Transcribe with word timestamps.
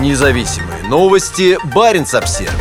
Независимые 0.00 0.82
новости. 0.88 1.56
Барин 1.72 2.02
обсерва 2.02 2.52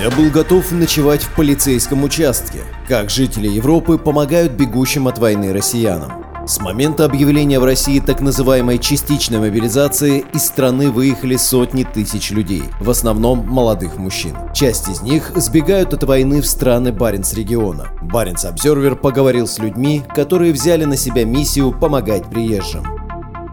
Я 0.00 0.10
был 0.10 0.30
готов 0.30 0.70
ночевать 0.70 1.22
в 1.22 1.34
полицейском 1.34 2.04
участке, 2.04 2.60
как 2.86 3.10
жители 3.10 3.48
Европы 3.48 3.98
помогают 3.98 4.52
бегущим 4.52 5.08
от 5.08 5.18
войны 5.18 5.52
россиянам. 5.52 6.24
С 6.46 6.60
момента 6.60 7.04
объявления 7.04 7.58
в 7.58 7.64
России 7.64 7.98
так 7.98 8.20
называемой 8.20 8.78
частичной 8.78 9.40
мобилизации 9.40 10.24
из 10.32 10.46
страны 10.46 10.90
выехали 10.90 11.36
сотни 11.36 11.82
тысяч 11.82 12.30
людей, 12.30 12.62
в 12.80 12.88
основном 12.88 13.44
молодых 13.46 13.98
мужчин. 13.98 14.36
Часть 14.54 14.88
из 14.88 15.02
них 15.02 15.32
сбегают 15.34 15.92
от 15.92 16.04
войны 16.04 16.40
в 16.40 16.46
страны 16.46 16.92
Баренц-региона. 16.92 17.88
Баренц-обзервер 18.02 18.94
поговорил 18.94 19.48
с 19.48 19.58
людьми, 19.58 20.04
которые 20.14 20.52
взяли 20.52 20.84
на 20.84 20.96
себя 20.96 21.24
миссию 21.24 21.72
помогать 21.72 22.30
приезжим. 22.30 22.97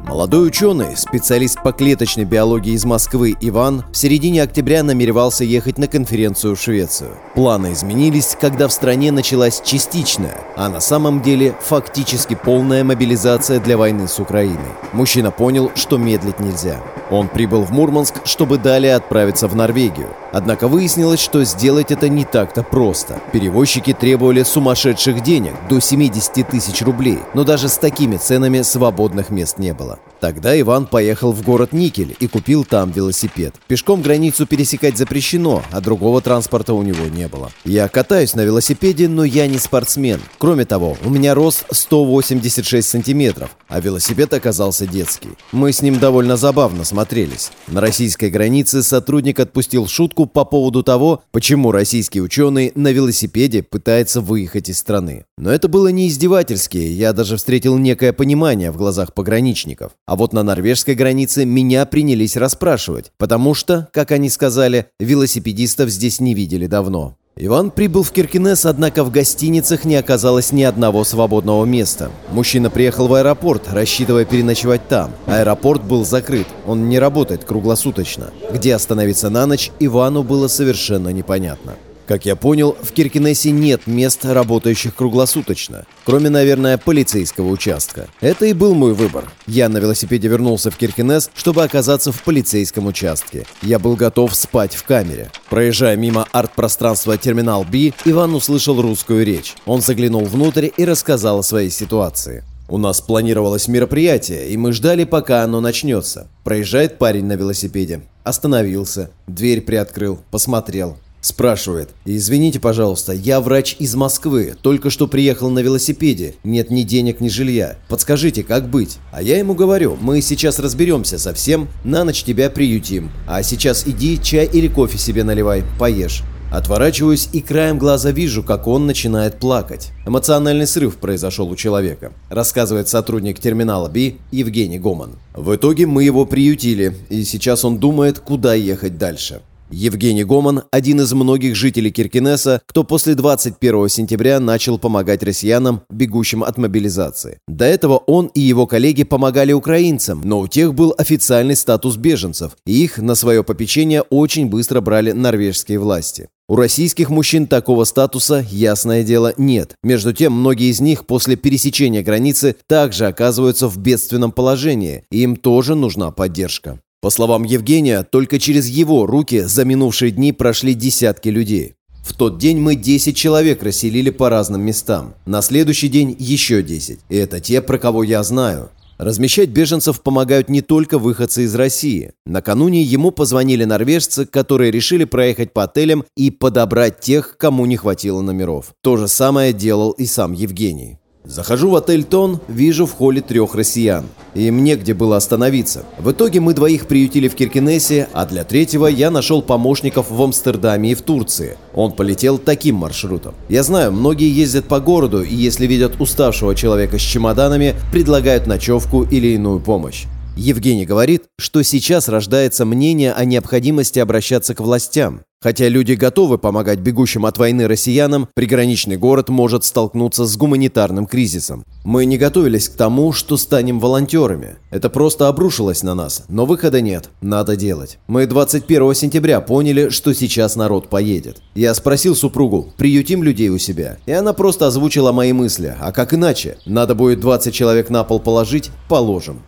Молодой 0.07 0.49
ученый, 0.49 0.95
специалист 0.95 1.63
по 1.63 1.71
клеточной 1.71 2.25
биологии 2.25 2.73
из 2.73 2.85
Москвы 2.85 3.35
Иван, 3.41 3.83
в 3.91 3.97
середине 3.97 4.43
октября 4.43 4.83
намеревался 4.83 5.43
ехать 5.43 5.79
на 5.79 5.87
конференцию 5.87 6.55
в 6.55 6.61
Швецию. 6.61 7.09
Планы 7.33 7.73
изменились, 7.73 8.37
когда 8.39 8.67
в 8.67 8.71
стране 8.71 9.11
началась 9.11 9.61
частичная, 9.65 10.37
а 10.55 10.69
на 10.69 10.79
самом 10.79 11.23
деле 11.23 11.55
фактически 11.59 12.35
полная 12.35 12.83
мобилизация 12.83 13.59
для 13.59 13.77
войны 13.77 14.07
с 14.07 14.19
Украиной. 14.19 14.59
Мужчина 14.93 15.31
понял, 15.31 15.71
что 15.73 15.97
медлить 15.97 16.39
нельзя. 16.39 16.83
Он 17.11 17.27
прибыл 17.27 17.63
в 17.63 17.71
Мурманск, 17.71 18.25
чтобы 18.25 18.57
далее 18.57 18.95
отправиться 18.95 19.47
в 19.47 19.55
Норвегию. 19.55 20.09
Однако 20.31 20.67
выяснилось, 20.67 21.19
что 21.19 21.43
сделать 21.43 21.91
это 21.91 22.09
не 22.09 22.25
так-то 22.25 22.63
просто. 22.63 23.21
Перевозчики 23.31 23.93
требовали 23.93 24.43
сумасшедших 24.43 25.23
денег, 25.23 25.53
до 25.69 25.79
70 25.79 26.47
тысяч 26.47 26.81
рублей, 26.81 27.19
но 27.33 27.43
даже 27.43 27.69
с 27.69 27.77
такими 27.77 28.17
ценами 28.17 28.61
свободных 28.61 29.29
мест 29.29 29.57
не 29.57 29.73
было. 29.73 29.99
Тогда 30.19 30.59
Иван 30.59 30.87
поехал 30.87 31.31
в 31.31 31.43
город 31.43 31.71
Никель 31.71 32.15
и 32.19 32.27
купил 32.27 32.65
там 32.65 32.91
велосипед. 32.91 33.53
Пешком 33.67 34.01
границу 34.01 34.47
пересекать 34.47 34.97
запрещено, 34.97 35.61
а 35.71 35.81
другого 35.81 36.21
транспорта 36.21 36.73
у 36.73 36.81
него 36.81 37.05
не 37.05 37.27
было. 37.27 37.51
Я 37.63 37.87
катаюсь 37.87 38.33
на 38.33 38.41
велосипеде, 38.41 39.07
но 39.07 39.23
я 39.23 39.47
не 39.47 39.59
спортсмен. 39.59 40.19
Кроме 40.37 40.65
того, 40.65 40.97
у 41.05 41.09
меня 41.09 41.35
рост 41.35 41.65
186 41.69 42.87
сантиметров, 42.87 43.51
а 43.67 43.79
велосипед 43.79 44.33
оказался 44.33 44.87
детский. 44.87 45.29
Мы 45.51 45.71
с 45.71 45.81
ним 45.81 45.99
довольно 45.99 46.37
забавно 46.37 46.83
смотрелись. 46.95 47.51
На 47.67 47.81
российской 47.81 48.29
границе 48.29 48.81
сотрудник 48.81 49.41
отпустил 49.41 49.85
шутку 49.85 50.27
по 50.27 50.45
поводу 50.45 50.81
того, 50.81 51.23
почему 51.33 51.73
российский 51.73 52.21
ученый 52.21 52.71
на 52.75 52.93
велосипеде 52.93 53.63
пытается 53.63 54.21
выехать 54.21 54.69
из 54.69 54.77
страны. 54.77 55.25
Но 55.37 55.51
это 55.51 55.67
было 55.67 55.89
не 55.89 56.07
издевательски, 56.07 56.77
я 56.77 57.11
даже 57.11 57.35
встретил 57.35 57.77
некое 57.77 58.13
понимание 58.13 58.71
в 58.71 58.77
глазах 58.77 59.13
пограничников. 59.13 59.91
А 60.05 60.15
вот 60.15 60.31
на 60.31 60.41
норвежской 60.41 60.95
границе 60.95 61.43
меня 61.43 61.85
принялись 61.85 62.37
расспрашивать, 62.37 63.11
потому 63.17 63.53
что, 63.53 63.89
как 63.91 64.11
они 64.11 64.29
сказали, 64.29 64.85
велосипедистов 64.97 65.89
здесь 65.89 66.21
не 66.21 66.33
видели 66.33 66.65
давно. 66.65 67.17
Иван 67.37 67.69
прибыл 67.69 68.03
в 68.03 68.11
Киркинес, 68.11 68.65
однако 68.65 69.03
в 69.03 69.11
гостиницах 69.11 69.83
не 69.83 69.97
оказалось 69.97 70.53
ни 70.53 70.63
одного 70.63 71.03
свободного 71.03 71.65
места. 71.65 72.09
Мужчина 72.31 72.69
приехал 72.69 73.09
в 73.09 73.13
аэропорт, 73.13 73.63
рассчитывая 73.69 74.23
переночевать 74.23 74.87
там. 74.87 75.11
Аэропорт 75.25 75.83
был 75.83 76.05
закрыт, 76.05 76.47
он 76.65 76.87
не 76.87 76.97
работает 76.97 77.43
круглосуточно. 77.43 78.31
Где 78.53 78.73
остановиться 78.73 79.29
на 79.29 79.45
ночь, 79.47 79.71
Ивану 79.81 80.23
было 80.23 80.47
совершенно 80.47 81.09
непонятно. 81.09 81.73
Как 82.07 82.25
я 82.25 82.35
понял, 82.35 82.77
в 82.81 82.91
Киркинессе 82.91 83.49
нет 83.49 83.87
мест, 83.87 84.25
работающих 84.25 84.95
круглосуточно, 84.95 85.85
кроме, 86.05 86.29
наверное, 86.29 86.77
полицейского 86.77 87.49
участка. 87.49 88.07
Это 88.21 88.45
и 88.45 88.53
был 88.53 88.75
мой 88.75 88.93
выбор. 88.93 89.31
Я 89.47 89.69
на 89.69 89.79
велосипеде 89.79 90.27
вернулся 90.27 90.69
в 90.69 90.77
Киркинесс, 90.77 91.31
чтобы 91.33 91.63
оказаться 91.63 92.11
в 92.11 92.21
полицейском 92.21 92.85
участке. 92.85 93.45
Я 93.63 93.79
был 93.79 93.95
готов 93.95 94.35
спать 94.35 94.75
в 94.75 94.83
камере. 94.83 95.31
Проезжая 95.49 95.95
мимо 95.95 96.27
арт-пространства 96.31 97.17
терминал 97.17 97.63
B, 97.63 97.91
Иван 98.05 98.35
услышал 98.35 98.79
русскую 98.79 99.25
речь. 99.25 99.55
Он 99.65 99.81
заглянул 99.81 100.25
внутрь 100.25 100.69
и 100.77 100.85
рассказал 100.85 101.39
о 101.39 101.43
своей 101.43 101.71
ситуации. 101.71 102.43
У 102.67 102.77
нас 102.77 102.99
планировалось 102.99 103.67
мероприятие, 103.67 104.49
и 104.49 104.57
мы 104.57 104.73
ждали, 104.73 105.03
пока 105.03 105.43
оно 105.43 105.61
начнется. 105.61 106.27
Проезжает 106.43 106.97
парень 106.97 107.25
на 107.25 107.33
велосипеде. 107.33 108.01
Остановился, 108.23 109.11
дверь 109.27 109.61
приоткрыл, 109.61 110.19
посмотрел. 110.31 110.97
Спрашивает. 111.25 111.89
«Извините, 112.05 112.59
пожалуйста, 112.59 113.11
я 113.11 113.41
врач 113.41 113.77
из 113.79 113.95
Москвы, 113.95 114.53
только 114.61 114.91
что 114.91 115.07
приехал 115.07 115.49
на 115.49 115.57
велосипеде, 115.57 116.35
нет 116.43 116.69
ни 116.69 116.83
денег, 116.83 117.19
ни 117.19 117.29
жилья. 117.29 117.77
Подскажите, 117.89 118.43
как 118.43 118.69
быть?» 118.69 118.99
А 119.11 119.23
я 119.23 119.39
ему 119.39 119.55
говорю, 119.55 119.97
мы 119.99 120.21
сейчас 120.21 120.59
разберемся 120.59 121.17
со 121.17 121.33
всем, 121.33 121.67
на 121.83 122.03
ночь 122.03 122.23
тебя 122.23 122.51
приютим. 122.51 123.09
А 123.27 123.41
сейчас 123.41 123.87
иди 123.87 124.21
чай 124.21 124.45
или 124.45 124.67
кофе 124.67 124.99
себе 124.99 125.23
наливай, 125.23 125.63
поешь. 125.79 126.21
Отворачиваюсь 126.51 127.27
и 127.33 127.41
краем 127.41 127.79
глаза 127.79 128.11
вижу, 128.11 128.43
как 128.43 128.67
он 128.67 128.85
начинает 128.85 129.39
плакать. 129.39 129.93
Эмоциональный 130.05 130.67
срыв 130.67 130.97
произошел 130.97 131.49
у 131.49 131.55
человека, 131.55 132.13
рассказывает 132.29 132.87
сотрудник 132.87 133.39
терминала 133.39 133.89
Би 133.89 134.17
Евгений 134.29 134.77
Гоман. 134.77 135.13
В 135.33 135.55
итоге 135.55 135.87
мы 135.87 136.03
его 136.03 136.27
приютили, 136.27 136.95
и 137.09 137.23
сейчас 137.23 137.65
он 137.65 137.79
думает, 137.79 138.19
куда 138.19 138.53
ехать 138.53 138.99
дальше. 138.99 139.41
Евгений 139.71 140.23
Гоман– 140.23 140.63
один 140.71 141.01
из 141.01 141.11
многих 141.13 141.55
жителей 141.55 141.91
Киркинесса, 141.91 142.61
кто 142.67 142.83
после 142.83 143.15
21 143.15 143.89
сентября 143.89 144.39
начал 144.39 144.77
помогать 144.77 145.23
россиянам, 145.23 145.81
бегущим 145.89 146.43
от 146.43 146.57
мобилизации. 146.57 147.39
До 147.47 147.65
этого 147.65 147.97
он 147.97 148.27
и 148.27 148.41
его 148.41 148.67
коллеги 148.67 149.03
помогали 149.03 149.53
украинцам, 149.53 150.21
но 150.23 150.39
у 150.39 150.47
тех 150.47 150.75
был 150.75 150.93
официальный 150.97 151.55
статус 151.55 151.97
беженцев, 151.97 152.55
и 152.65 152.83
их 152.83 152.99
на 152.99 153.15
свое 153.15 153.43
попечение 153.43 154.03
очень 154.03 154.47
быстро 154.47 154.81
брали 154.81 155.11
норвежские 155.11 155.79
власти. 155.79 156.29
У 156.47 156.55
российских 156.55 157.09
мужчин 157.09 157.47
такого 157.47 157.85
статуса, 157.85 158.45
ясное 158.47 159.03
дело, 159.03 159.33
нет. 159.35 159.73
Между 159.81 160.13
тем, 160.13 160.33
многие 160.33 160.69
из 160.69 160.79
них 160.79 161.07
после 161.07 161.37
пересечения 161.37 162.03
границы 162.03 162.55
также 162.67 163.07
оказываются 163.07 163.67
в 163.67 163.79
бедственном 163.79 164.31
положении, 164.31 165.05
и 165.09 165.23
им 165.23 165.37
тоже 165.37 165.73
нужна 165.73 166.11
поддержка. 166.11 166.79
По 167.05 167.11
словам 167.11 167.43
Евгения, 167.43 168.01
только 168.01 168.39
через 168.39 168.67
его 168.67 169.05
руки 169.05 169.41
за 169.41 169.63
минувшие 169.63 170.09
дни 170.09 170.31
прошли 170.31 170.73
десятки 170.73 171.29
людей. 171.29 171.75
В 172.03 172.13
тот 172.13 172.39
день 172.39 172.57
мы 172.57 172.75
10 172.75 173.15
человек 173.15 173.61
расселили 173.61 174.09
по 174.09 174.27
разным 174.27 174.63
местам. 174.63 175.13
На 175.27 175.43
следующий 175.43 175.87
день 175.87 176.15
еще 176.17 176.63
10. 176.63 177.01
И 177.07 177.15
это 177.15 177.39
те, 177.39 177.61
про 177.61 177.77
кого 177.77 178.01
я 178.01 178.23
знаю. 178.23 178.71
Размещать 178.97 179.49
беженцев 179.49 180.01
помогают 180.01 180.49
не 180.49 180.61
только 180.61 180.97
выходцы 180.97 181.43
из 181.43 181.53
России. 181.53 182.13
Накануне 182.25 182.81
ему 182.81 183.11
позвонили 183.11 183.65
норвежцы, 183.65 184.25
которые 184.25 184.71
решили 184.71 185.03
проехать 185.03 185.53
по 185.53 185.65
отелям 185.65 186.05
и 186.17 186.31
подобрать 186.31 187.01
тех, 187.01 187.37
кому 187.37 187.67
не 187.67 187.77
хватило 187.77 188.21
номеров. 188.21 188.73
То 188.81 188.97
же 188.97 189.07
самое 189.07 189.53
делал 189.53 189.91
и 189.91 190.07
сам 190.07 190.33
Евгений. 190.33 190.97
Захожу 191.25 191.71
в 191.71 191.75
отель 191.75 192.03
«Тон», 192.03 192.39
вижу 192.47 192.85
в 192.85 192.93
холле 192.93 193.21
трех 193.21 193.55
россиян. 193.55 194.05
Им 194.35 194.63
негде 194.63 194.93
было 194.93 195.17
остановиться. 195.17 195.83
В 195.97 196.11
итоге 196.11 196.39
мы 196.39 196.53
двоих 196.53 196.87
приютили 196.87 197.27
в 197.27 197.35
Киркинессе, 197.35 198.07
а 198.13 198.25
для 198.25 198.43
третьего 198.43 198.85
я 198.85 199.09
нашел 199.09 199.41
помощников 199.41 200.11
в 200.11 200.21
Амстердаме 200.21 200.91
и 200.91 200.95
в 200.95 201.01
Турции. 201.01 201.57
Он 201.73 201.93
полетел 201.93 202.37
таким 202.37 202.75
маршрутом. 202.75 203.33
Я 203.49 203.63
знаю, 203.63 203.91
многие 203.91 204.29
ездят 204.29 204.65
по 204.65 204.79
городу 204.79 205.23
и 205.23 205.33
если 205.33 205.65
видят 205.65 205.99
уставшего 205.99 206.53
человека 206.53 206.99
с 206.99 207.01
чемоданами, 207.01 207.75
предлагают 207.91 208.45
ночевку 208.45 209.03
или 209.03 209.27
иную 209.29 209.59
помощь. 209.59 210.05
Евгений 210.35 210.85
говорит, 210.85 211.23
что 211.39 211.63
сейчас 211.63 212.09
рождается 212.09 212.65
мнение 212.65 213.13
о 213.13 213.23
необходимости 213.23 213.99
обращаться 213.99 214.53
к 214.53 214.59
властям. 214.59 215.21
Хотя 215.41 215.69
люди 215.69 215.93
готовы 215.93 216.37
помогать 216.37 216.79
бегущим 216.79 217.25
от 217.25 217.37
войны 217.37 217.67
россиянам, 217.67 218.27
приграничный 218.33 218.97
город 218.97 219.29
может 219.29 219.63
столкнуться 219.63 220.25
с 220.25 220.35
гуманитарным 220.35 221.05
кризисом. 221.05 221.65
Мы 221.83 222.05
не 222.05 222.17
готовились 222.17 222.67
к 222.67 222.75
тому, 222.75 223.13
что 223.13 223.37
станем 223.37 223.79
волонтерами. 223.79 224.55
Это 224.71 224.89
просто 224.89 225.27
обрушилось 225.27 225.83
на 225.83 225.93
нас, 225.93 226.23
но 226.29 226.45
выхода 226.45 226.81
нет, 226.81 227.09
надо 227.21 227.55
делать. 227.55 227.99
Мы 228.07 228.25
21 228.25 228.95
сентября 228.95 229.39
поняли, 229.39 229.89
что 229.89 230.13
сейчас 230.13 230.55
народ 230.55 230.89
поедет. 230.89 231.43
Я 231.53 231.73
спросил 231.75 232.15
супругу, 232.15 232.73
приютим 232.75 233.21
людей 233.21 233.49
у 233.49 233.59
себя, 233.59 233.99
и 234.05 234.11
она 234.11 234.33
просто 234.33 234.67
озвучила 234.67 235.11
мои 235.11 235.31
мысли, 235.31 235.75
а 235.79 235.91
как 235.91 236.13
иначе? 236.13 236.57
Надо 236.65 236.95
будет 236.95 237.19
20 237.19 237.53
человек 237.53 237.89
на 237.89 238.03
пол 238.03 238.19
положить, 238.19 238.71
положим. 238.89 239.43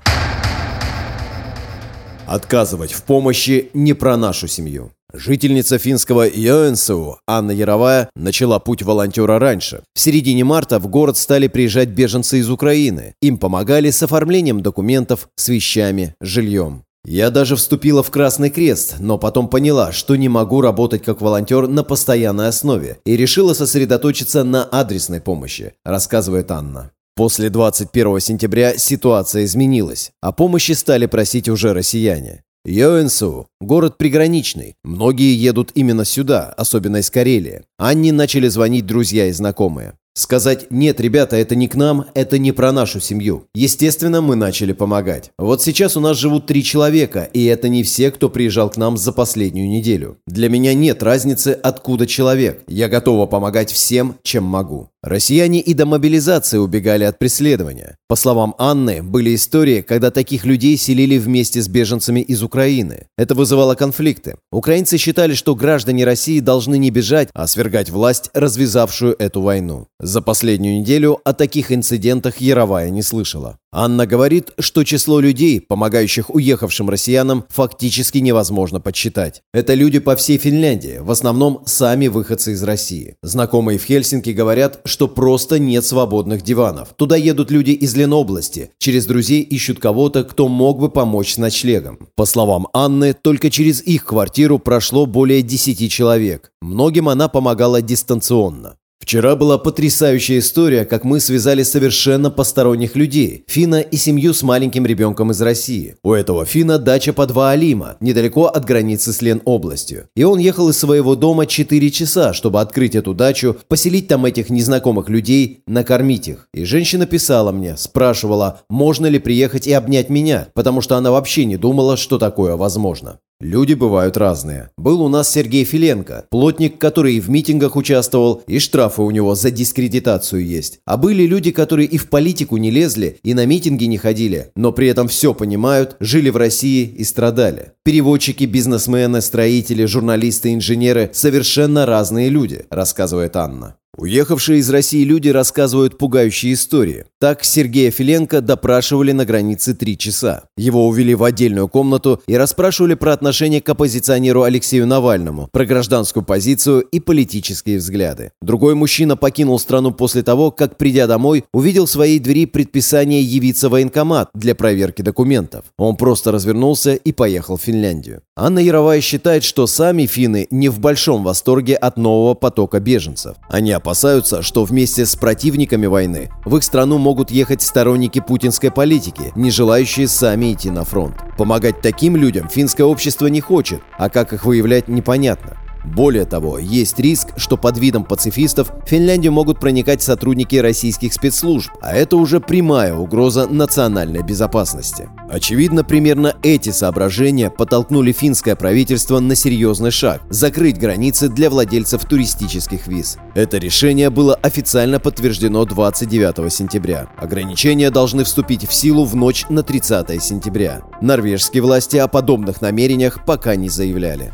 Отказывать 2.27 2.91
в 2.91 3.03
помощи 3.03 3.69
не 3.74 3.94
про 3.94 4.18
нашу 4.18 4.47
семью. 4.47 4.91
Жительница 5.13 5.77
финского 5.77 6.27
Йоэнсу 6.27 7.19
Анна 7.25 7.51
Яровая 7.51 8.09
начала 8.18 8.59
путь 8.59 8.83
волонтера 8.83 9.39
раньше. 9.39 9.83
В 9.95 10.00
середине 10.00 10.44
марта 10.44 10.79
в 10.79 10.88
город 10.88 11.15
стали 11.15 11.47
приезжать 11.47 11.88
беженцы 11.88 12.39
из 12.39 12.50
Украины. 12.50 13.13
Им 13.21 13.38
помогали 13.38 13.89
с 13.89 14.03
оформлением 14.03 14.62
документов, 14.62 15.29
с 15.38 15.47
вещами, 15.47 16.15
жильем. 16.19 16.83
Я 17.06 17.29
даже 17.29 17.56
вступила 17.56 18.03
в 18.03 18.12
Красный 18.12 18.50
Крест, 18.50 18.95
но 19.00 19.18
потом 19.18 19.47
поняла, 19.47 19.94
что 19.94 20.18
не 20.18 20.27
могу 20.27 20.59
работать 20.59 21.03
как 21.06 21.21
волонтер 21.21 21.69
на 21.69 21.85
постоянной 21.85 22.50
основе 22.50 23.00
и 23.06 23.15
решила 23.15 23.53
сосредоточиться 23.53 24.44
на 24.44 24.65
адресной 24.65 25.21
помощи, 25.21 25.73
рассказывает 25.85 26.51
Анна. 26.51 26.91
После 27.17 27.49
21 27.49 28.19
сентября 28.19 28.77
ситуация 28.77 29.45
изменилась, 29.45 30.11
а 30.21 30.31
помощи 30.31 30.73
стали 30.73 31.07
просить 31.07 31.49
уже 31.49 31.73
россияне. 31.73 32.43
Йоэнсу– 32.63 33.47
город 33.59 33.97
приграничный. 33.97 34.75
Многие 34.83 35.33
едут 35.35 35.71
именно 35.73 36.05
сюда, 36.05 36.53
особенно 36.55 36.97
из 36.97 37.09
Карелии. 37.09 37.63
Анне 37.79 38.13
начали 38.13 38.47
звонить 38.49 38.85
друзья 38.85 39.25
и 39.25 39.31
знакомые. 39.31 39.95
Сказать 40.17 40.71
«нет, 40.71 40.99
ребята, 40.99 41.35
это 41.35 41.55
не 41.55 41.67
к 41.67 41.75
нам, 41.75 42.05
это 42.15 42.39
не 42.39 42.51
про 42.51 42.71
нашу 42.71 42.99
семью». 42.99 43.45
Естественно, 43.53 44.19
мы 44.19 44.35
начали 44.35 44.73
помогать. 44.73 45.29
Вот 45.37 45.61
сейчас 45.61 45.95
у 45.95 45.99
нас 45.99 46.17
живут 46.17 46.47
три 46.47 46.63
человека, 46.63 47.29
и 47.33 47.45
это 47.45 47.69
не 47.69 47.83
все, 47.83 48.09
кто 48.09 48.27
приезжал 48.27 48.71
к 48.71 48.77
нам 48.77 48.97
за 48.97 49.11
последнюю 49.11 49.69
неделю. 49.69 50.17
Для 50.25 50.49
меня 50.49 50.73
нет 50.73 51.03
разницы, 51.03 51.49
откуда 51.49 52.07
человек. 52.07 52.63
Я 52.67 52.89
готова 52.89 53.27
помогать 53.27 53.71
всем, 53.71 54.15
чем 54.23 54.43
могу. 54.43 54.89
Россияне 55.07 55.62
и 55.62 55.74
до 55.74 55.86
мобилизации 55.86 56.57
убегали 56.57 57.06
от 57.06 57.18
преследования. 57.18 57.95
По 58.09 58.18
словам 58.18 58.56
Анны, 58.57 59.01
были 59.01 59.36
истории, 59.36 59.81
когда 59.81 60.12
таких 60.12 60.44
людей 60.44 60.75
селили 60.75 61.18
вместе 61.18 61.62
с 61.62 61.69
беженцами 61.69 62.19
из 62.19 62.44
Украины. 62.44 63.07
Это 63.18 63.33
вызывало 63.33 63.75
конфликты. 63.75 64.36
Украинцы 64.51 64.98
считали, 64.98 65.33
что 65.33 65.56
граждане 65.56 66.04
России 66.04 66.42
должны 66.42 66.77
не 66.77 66.89
бежать, 66.89 67.30
а 67.33 67.48
свергать 67.48 67.89
власть, 67.89 68.30
развязавшую 68.33 69.15
эту 69.18 69.42
войну. 69.42 69.88
За 70.01 70.21
последнюю 70.21 70.81
неделю 70.81 71.21
о 71.24 71.33
таких 71.33 71.71
инцидентах 71.71 72.42
Яровая 72.42 72.89
не 72.89 73.01
слышала. 73.01 73.57
Анна 73.71 74.07
говорит, 74.07 74.51
что 74.59 74.83
число 74.83 75.19
людей, 75.19 75.59
помогающих 75.59 76.33
уехавшим 76.33 76.89
россиянам, 76.89 77.45
фактически 77.49 78.19
невозможно 78.19 78.79
подсчитать. 78.79 79.41
Это 79.53 79.73
люди 79.73 79.99
по 79.99 80.15
всей 80.15 80.37
Финляндии, 80.37 80.99
в 80.99 81.11
основном 81.11 81.63
сами 81.65 82.07
выходцы 82.07 82.53
из 82.53 82.63
России. 82.63 83.17
Знакомые 83.21 83.77
в 83.77 83.83
Хельсинки 83.83 84.29
говорят, 84.29 84.79
что 84.85 85.07
просто 85.07 85.59
нет 85.59 85.85
свободных 85.85 86.43
диванов. 86.43 86.89
Туда 86.95 87.17
едут 87.17 87.51
люди 87.51 87.71
из 87.71 87.95
Ленобласти, 87.95 88.71
через 88.77 89.05
друзей 89.05 89.41
ищут 89.41 89.79
кого-то, 89.79 90.23
кто 90.23 90.47
мог 90.47 90.79
бы 90.79 90.89
помочь 90.89 91.33
с 91.33 91.37
ночлегом. 91.37 92.07
По 92.15 92.25
словам 92.25 92.67
Анны, 92.73 93.13
только 93.13 93.49
через 93.49 93.81
их 93.81 94.05
квартиру 94.05 94.59
прошло 94.59 95.05
более 95.05 95.41
10 95.41 95.91
человек. 95.91 96.51
Многим 96.61 97.09
она 97.09 97.27
помогала 97.27 97.81
дистанционно. 97.81 98.77
Вчера 99.07 99.38
была 99.38 99.57
потрясающая 99.57 100.39
история, 100.39 100.83
как 100.83 101.05
мы 101.05 101.21
связали 101.21 101.63
совершенно 101.63 102.29
посторонних 102.29 102.97
людей. 102.97 103.45
Фина 103.47 103.79
и 103.79 103.95
семью 103.95 104.33
с 104.33 104.44
маленьким 104.44 104.85
ребенком 104.85 105.31
из 105.31 105.41
России. 105.41 105.95
У 106.03 106.11
этого 106.11 106.44
Фина 106.45 106.77
дача 106.77 107.13
по 107.13 107.25
два 107.25 107.51
Алима, 107.51 107.95
недалеко 108.01 108.47
от 108.47 108.65
границы 108.65 109.13
с 109.13 109.21
Лен-областью. 109.21 110.09
И 110.15 110.23
он 110.23 110.39
ехал 110.39 110.67
из 110.67 110.77
своего 110.77 111.15
дома 111.15 111.45
4 111.45 111.89
часа, 111.89 112.33
чтобы 112.33 112.59
открыть 112.59 112.95
эту 112.95 113.13
дачу, 113.13 113.55
поселить 113.69 114.09
там 114.09 114.25
этих 114.25 114.49
незнакомых 114.49 115.07
людей, 115.07 115.63
накормить 115.67 116.27
их. 116.27 116.49
И 116.53 116.65
женщина 116.65 117.05
писала 117.05 117.53
мне, 117.53 117.77
спрашивала, 117.77 118.61
можно 118.69 119.05
ли 119.05 119.19
приехать 119.19 119.67
и 119.67 119.71
обнять 119.71 120.09
меня, 120.09 120.49
потому 120.53 120.81
что 120.81 120.97
она 120.97 121.11
вообще 121.11 121.45
не 121.45 121.55
думала, 121.55 121.95
что 121.95 122.17
такое 122.17 122.57
возможно. 122.57 123.19
Люди 123.39 123.75
бывают 123.75 124.17
разные. 124.17 124.71
Был 124.79 124.99
у 124.99 125.09
нас 125.09 125.31
Сергей 125.31 125.63
Филенко, 125.63 126.25
плотник, 126.31 126.79
который 126.79 127.15
и 127.15 127.19
в 127.19 127.29
митингах 127.29 127.75
участвовал, 127.75 128.41
и 128.47 128.57
штрафы 128.57 129.03
у 129.03 129.11
него 129.11 129.35
за 129.35 129.51
дискредитацию 129.51 130.43
есть. 130.43 130.79
А 130.85 130.97
были 130.97 131.21
люди, 131.27 131.51
которые 131.51 131.87
и 131.87 131.97
в 131.97 132.09
политику 132.09 132.57
не 132.57 132.71
лезли, 132.71 133.19
и 133.21 133.35
на 133.35 133.45
митинги 133.45 133.85
не 133.85 133.99
ходили, 133.99 134.49
но 134.55 134.71
при 134.71 134.87
этом 134.87 135.07
все 135.07 135.35
понимают, 135.35 135.97
жили 135.99 136.31
в 136.31 136.37
России 136.37 136.87
и 136.87 137.03
страдали. 137.03 137.73
Переводчики, 137.83 138.45
бизнесмены, 138.45 139.21
строители, 139.21 139.85
журналисты, 139.85 140.55
инженеры– 140.55 141.11
совершенно 141.13 141.85
разные 141.85 142.29
люди, 142.29 142.65
рассказывает 142.71 143.35
Анна. 143.35 143.75
Уехавшие 143.95 144.59
из 144.59 144.69
России 144.69 145.03
люди 145.03 145.29
рассказывают 145.29 145.97
пугающие 145.97 146.53
истории. 146.53 147.05
Так 147.19 147.43
Сергея 147.43 147.89
Филенко 147.89 148.41
допрашивали 148.41 149.11
на 149.11 149.25
границе 149.25 149.73
три 149.73 149.97
часа. 149.97 150.43
Его 150.55 150.87
увели 150.87 151.15
в 151.15 151.23
отдельную 151.23 151.67
комнату 151.67 152.21
и 152.27 152.35
расспрашивали 152.35 152.93
про 152.93 153.13
отношение 153.13 153.59
к 153.59 153.69
оппозиционеру 153.69 154.43
Алексею 154.43 154.85
Навальному, 154.85 155.49
про 155.51 155.65
гражданскую 155.65 156.23
позицию 156.23 156.81
и 156.81 156.99
политические 156.99 157.79
взгляды. 157.79 158.31
Другой 158.41 158.75
мужчина 158.75 159.17
покинул 159.17 159.57
страну 159.57 159.91
после 159.91 160.21
того, 160.21 160.51
как, 160.51 160.77
придя 160.77 161.07
домой, 161.07 161.45
увидел 161.51 161.87
в 161.87 161.91
своей 161.91 162.19
двери 162.19 162.45
предписание 162.45 163.23
явиться 163.23 163.67
в 163.67 163.71
военкомат 163.71 164.29
для 164.35 164.53
проверки 164.53 165.01
документов. 165.01 165.65
Он 165.77 165.95
просто 165.95 166.31
развернулся 166.31 166.93
и 166.93 167.11
поехал 167.11 167.57
в 167.57 167.63
Финляндию. 167.63 168.21
Анна 168.35 168.59
Яровая 168.59 169.01
считает, 169.01 169.43
что 169.43 169.65
сами 169.65 170.05
финны 170.05 170.47
не 170.51 170.69
в 170.69 170.79
большом 170.79 171.23
восторге 171.23 171.75
от 171.75 171.97
нового 171.97 172.35
потока 172.35 172.79
беженцев. 172.79 173.37
Они 173.49 173.71
опасаются, 173.77 174.41
что 174.41 174.65
вместе 174.65 175.06
с 175.06 175.15
противниками 175.15 175.85
войны 175.85 176.29
в 176.45 176.57
их 176.57 176.63
страну 176.63 176.97
могут 176.97 177.31
ехать 177.31 177.62
сторонники 177.62 178.19
путинской 178.19 178.71
политики, 178.71 179.31
не 179.35 179.50
желающие 179.50 180.07
сами 180.07 180.53
идти 180.53 180.69
на 180.69 180.83
фронт. 180.83 181.15
Помогать 181.38 181.81
таким 181.81 182.15
людям 182.15 182.50
финское 182.50 182.85
общество 182.85 183.27
не 183.27 183.41
хочет, 183.41 183.81
а 183.97 184.09
как 184.09 184.33
их 184.33 184.45
выявлять 184.45 184.88
непонятно. 184.88 185.57
Более 185.95 186.25
того, 186.25 186.59
есть 186.59 186.99
риск, 186.99 187.29
что 187.37 187.57
под 187.57 187.77
видом 187.77 188.03
пацифистов 188.03 188.69
в 188.69 188.87
Финляндию 188.87 189.31
могут 189.31 189.59
проникать 189.59 190.01
сотрудники 190.01 190.55
российских 190.55 191.13
спецслужб, 191.13 191.71
а 191.81 191.95
это 191.95 192.17
уже 192.17 192.39
прямая 192.39 192.93
угроза 192.93 193.47
национальной 193.47 194.21
безопасности. 194.21 195.09
Очевидно, 195.29 195.83
примерно 195.83 196.35
эти 196.43 196.69
соображения 196.69 197.49
подтолкнули 197.49 198.11
финское 198.11 198.55
правительство 198.55 199.19
на 199.19 199.35
серьезный 199.35 199.91
шаг– 199.91 200.21
закрыть 200.29 200.77
границы 200.77 201.29
для 201.29 201.49
владельцев 201.49 202.05
туристических 202.05 202.87
виз. 202.87 203.17
Это 203.33 203.57
решение 203.57 204.09
было 204.09 204.35
официально 204.35 204.99
подтверждено 204.99 205.65
29 205.65 206.51
сентября. 206.51 207.07
Ограничения 207.17 207.89
должны 207.89 208.23
вступить 208.23 208.67
в 208.67 208.73
силу 208.73 209.05
в 209.05 209.15
ночь 209.15 209.45
на 209.49 209.63
30 209.63 210.21
сентября. 210.21 210.81
Норвежские 211.01 211.63
власти 211.63 211.97
о 211.97 212.07
подобных 212.07 212.61
намерениях 212.61 213.25
пока 213.25 213.55
не 213.55 213.69
заявляли. 213.69 214.33